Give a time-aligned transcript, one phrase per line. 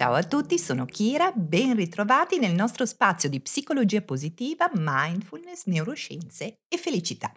[0.00, 6.60] Ciao a tutti, sono Kira, ben ritrovati nel nostro spazio di psicologia positiva, mindfulness, neuroscienze
[6.66, 7.30] e felicità.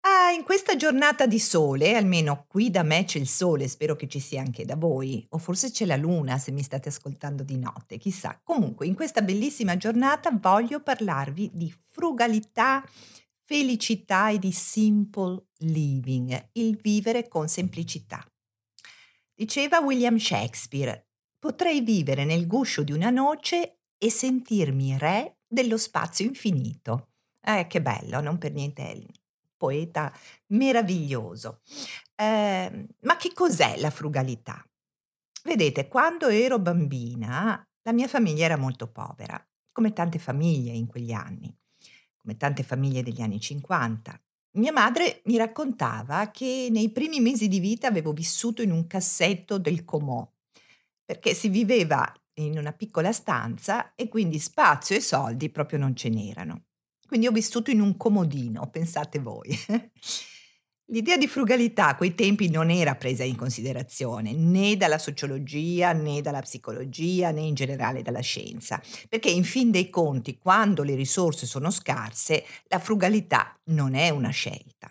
[0.00, 4.08] Ah, in questa giornata di sole, almeno qui da me c'è il sole, spero che
[4.08, 7.58] ci sia anche da voi, o forse c'è la luna se mi state ascoltando di
[7.58, 8.40] notte, chissà.
[8.42, 12.82] Comunque, in questa bellissima giornata voglio parlarvi di frugalità,
[13.44, 18.26] felicità e di simple living, il vivere con semplicità.
[19.34, 21.08] Diceva William Shakespeare,
[21.42, 27.08] potrei vivere nel guscio di una noce e sentirmi re dello spazio infinito.
[27.40, 29.04] Eh, che bello, non per niente
[29.56, 30.16] poeta
[30.50, 31.62] meraviglioso.
[32.14, 34.64] Eh, ma che cos'è la frugalità?
[35.42, 41.10] Vedete, quando ero bambina, la mia famiglia era molto povera, come tante famiglie in quegli
[41.10, 41.52] anni,
[42.18, 44.16] come tante famiglie degli anni 50.
[44.58, 49.58] Mia madre mi raccontava che nei primi mesi di vita avevo vissuto in un cassetto
[49.58, 50.31] del comò
[51.12, 56.08] perché si viveva in una piccola stanza e quindi spazio e soldi proprio non ce
[56.08, 56.62] n'erano.
[57.06, 59.54] Quindi ho vissuto in un comodino, pensate voi.
[60.90, 66.22] L'idea di frugalità a quei tempi non era presa in considerazione né dalla sociologia né
[66.22, 71.44] dalla psicologia né in generale dalla scienza, perché in fin dei conti quando le risorse
[71.44, 74.90] sono scarse la frugalità non è una scelta.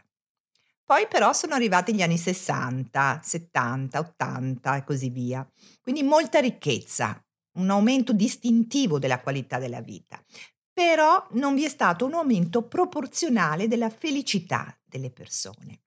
[0.92, 5.50] Poi però sono arrivati gli anni 60, 70, 80 e così via.
[5.81, 7.25] Quindi molta ricchezza,
[7.59, 10.22] un aumento distintivo della qualità della vita.
[10.73, 15.84] Però non vi è stato un aumento proporzionale della felicità delle persone.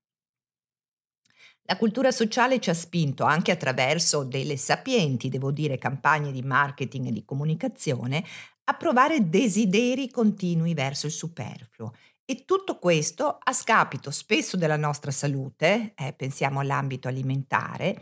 [1.64, 7.08] La cultura sociale ci ha spinto anche attraverso delle sapienti, devo dire, campagne di marketing
[7.08, 8.24] e di comunicazione
[8.66, 11.92] a provare desideri continui verso il superfluo
[12.24, 18.00] e tutto questo a scapito spesso della nostra salute, eh, pensiamo all'ambito alimentare,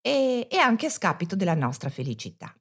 [0.00, 2.54] e, e anche a scapito della nostra felicità.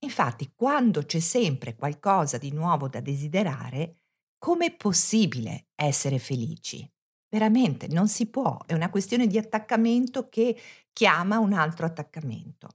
[0.00, 4.02] Infatti, quando c'è sempre qualcosa di nuovo da desiderare,
[4.36, 6.86] com'è possibile essere felici?
[7.28, 10.54] Veramente non si può, è una questione di attaccamento che
[10.92, 12.68] chiama un altro attaccamento.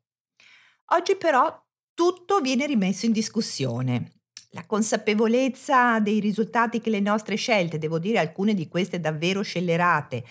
[0.93, 4.16] Oggi però tutto viene rimesso in discussione
[4.51, 10.23] la consapevolezza dei risultati che le nostre scelte, devo dire alcune di queste davvero scellerate,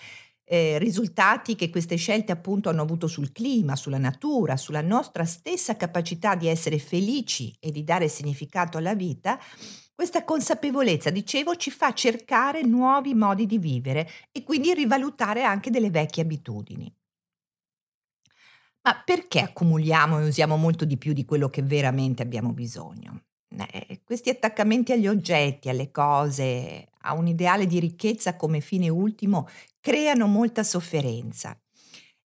[0.49, 5.75] eh, risultati che queste scelte appunto hanno avuto sul clima, sulla natura, sulla nostra stessa
[5.75, 9.37] capacità di essere felici e di dare significato alla vita,
[9.93, 15.89] questa consapevolezza, dicevo, ci fa cercare nuovi modi di vivere e quindi rivalutare anche delle
[15.89, 16.93] vecchie abitudini.
[18.81, 23.26] Ma perché accumuliamo e usiamo molto di più di quello che veramente abbiamo bisogno?
[23.49, 29.47] Eh, questi attaccamenti agli oggetti, alle cose, a un ideale di ricchezza come fine ultimo,
[29.79, 31.57] creano molta sofferenza.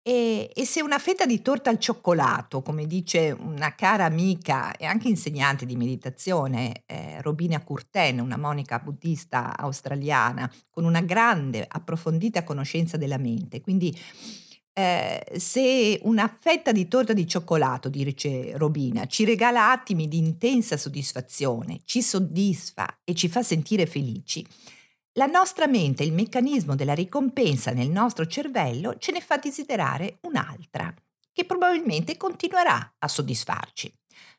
[0.08, 4.86] E, e, se una fetta di torta al cioccolato, come dice una cara amica e
[4.86, 12.44] anche insegnante di meditazione, eh, Robina Curten, una monica buddista australiana, con una grande, approfondita
[12.44, 13.97] conoscenza della mente, quindi
[14.78, 20.75] eh, se una fetta di torta di cioccolato, dice Robina, ci regala attimi di intensa
[20.75, 24.46] soddisfazione, ci soddisfa e ci fa sentire felici,
[25.14, 30.94] la nostra mente, il meccanismo della ricompensa nel nostro cervello ce ne fa desiderare un'altra,
[31.31, 33.94] che probabilmente continuerà a soddisfarci.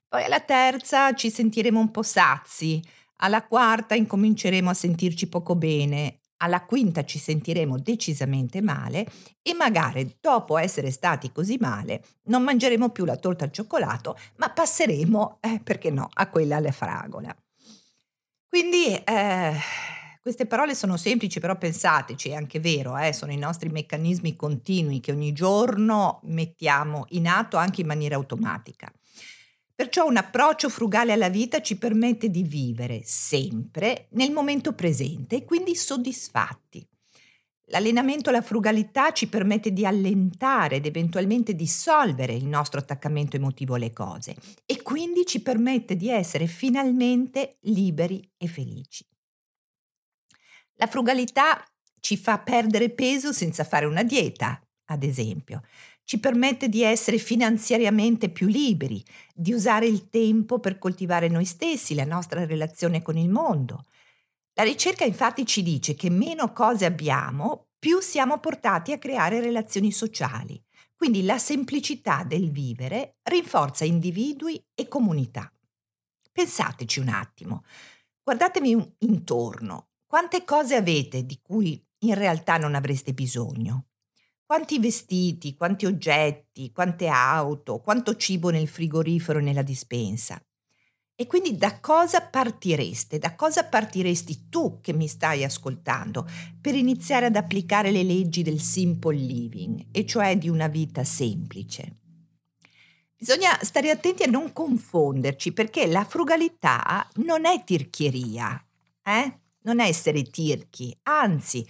[0.07, 2.83] Poi alla terza ci sentiremo un po' sazi,
[3.21, 9.07] alla quarta incominceremo a sentirci poco bene, alla quinta ci sentiremo decisamente male
[9.43, 14.51] e magari dopo essere stati così male non mangeremo più la torta al cioccolato, ma
[14.51, 17.35] passeremo, eh, perché no, a quella alla fragola.
[18.49, 19.55] Quindi eh,
[20.21, 25.01] queste parole sono semplici, però pensateci, è anche vero, eh, sono i nostri meccanismi continui
[25.01, 28.91] che ogni giorno mettiamo in atto anche in maniera automatica.
[29.77, 35.45] Perciò un approccio frugale alla vita ci permette di vivere sempre nel momento presente e
[35.45, 36.83] quindi soddisfatti.
[37.67, 43.93] L'allenamento alla frugalità ci permette di allentare ed eventualmente dissolvere il nostro attaccamento emotivo alle
[43.93, 44.35] cose
[44.65, 49.07] e quindi ci permette di essere finalmente liberi e felici.
[50.77, 51.63] La frugalità
[52.01, 55.63] ci fa perdere peso senza fare una dieta, ad esempio
[56.07, 59.05] ci permette di essere finanziariamente più liberi,
[59.35, 63.87] di usare il tempo per coltivare noi stessi, la nostra relazione con il mondo.
[64.55, 69.91] La ricerca infatti ci dice che meno cose abbiamo, più siamo portati a creare relazioni
[69.91, 70.63] sociali.
[70.95, 75.53] Quindi la semplicità del vivere rinforza individui e comunità.
[76.31, 77.65] Pensateci un attimo,
[78.23, 83.87] guardatevi intorno, quante cose avete di cui in realtà non avreste bisogno?
[84.47, 90.41] Quanti vestiti, quanti oggetti, quante auto, quanto cibo nel frigorifero e nella dispensa.
[91.17, 93.19] E quindi da cosa partireste?
[93.19, 96.29] Da cosa partiresti tu che mi stai ascoltando
[96.61, 101.97] per iniziare ad applicare le leggi del simple living, e cioè di una vita semplice?
[103.17, 108.65] Bisogna stare attenti a non confonderci perché la frugalità non è tirchieria,
[109.03, 109.41] eh?
[109.63, 111.67] non è essere tirchi, anzi,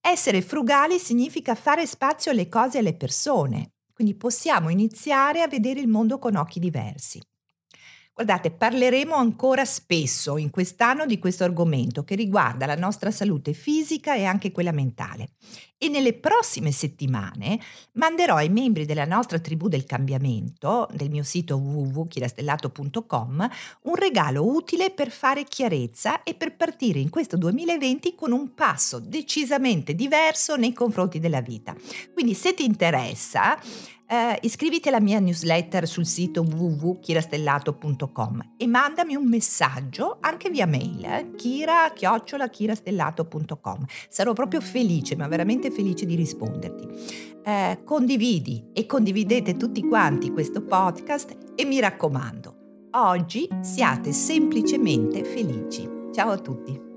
[0.00, 5.80] essere frugali significa fare spazio alle cose e alle persone, quindi possiamo iniziare a vedere
[5.80, 7.20] il mondo con occhi diversi.
[8.12, 14.14] Guardate, parleremo ancora spesso in quest'anno di questo argomento che riguarda la nostra salute fisica
[14.14, 15.30] e anche quella mentale.
[15.78, 17.58] E nelle prossime settimane
[17.92, 23.48] manderò ai membri della nostra tribù del cambiamento, del mio sito www.chirastellato.com,
[23.84, 28.98] un regalo utile per fare chiarezza e per partire in questo 2020 con un passo
[28.98, 31.74] decisamente diverso nei confronti della vita.
[32.12, 33.58] Quindi se ti interessa,
[34.10, 41.04] eh, iscriviti alla mia newsletter sul sito www.chirastellato.com e mandami un messaggio anche via mail,
[41.04, 43.84] eh, kira-chirastellato.com.
[44.08, 46.88] Sarò proprio felice, ma veramente felice di risponderti.
[47.44, 55.88] Eh, condividi e condividete tutti quanti questo podcast e mi raccomando, oggi siate semplicemente felici.
[56.12, 56.89] Ciao a tutti.